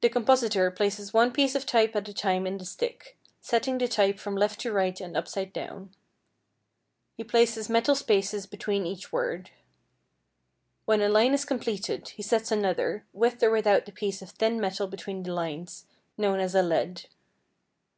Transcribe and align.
The 0.00 0.08
compositor 0.08 0.70
places 0.70 1.12
one 1.12 1.32
piece 1.34 1.54
of 1.54 1.66
type 1.66 1.94
at 1.94 2.08
a 2.08 2.14
time 2.14 2.46
in 2.46 2.56
the 2.56 2.64
stick, 2.64 3.18
setting 3.42 3.76
the 3.76 3.86
type 3.86 4.18
from 4.18 4.34
left 4.34 4.58
to 4.60 4.72
right 4.72 4.98
and 5.02 5.14
upside 5.18 5.52
down. 5.52 5.90
He 7.14 7.24
places 7.24 7.68
metal 7.68 7.94
spaces 7.94 8.46
between 8.46 8.86
each 8.86 9.12
word. 9.12 9.50
When 10.86 11.02
a 11.02 11.10
line 11.10 11.34
is 11.34 11.44
completed, 11.44 12.08
he 12.08 12.22
sets 12.22 12.50
another, 12.50 13.04
with 13.12 13.42
or 13.42 13.50
without 13.50 13.86
a 13.86 13.92
piece 13.92 14.22
of 14.22 14.30
thin 14.30 14.58
metal 14.62 14.86
between 14.86 15.22
the 15.24 15.34
lines, 15.34 15.84
known 16.16 16.40
as 16.40 16.54
a 16.54 16.62
lead. 16.62 17.02